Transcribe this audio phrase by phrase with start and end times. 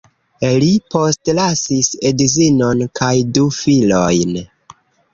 [0.63, 4.39] Li postlasis edzinon kaj du filojn.